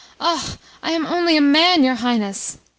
Ah, 0.19 0.57
I 0.81 0.93
am 0.93 1.05
only 1.05 1.37
a 1.37 1.41
man, 1.41 1.83
your 1.83 1.93
Highness!" 1.93 2.57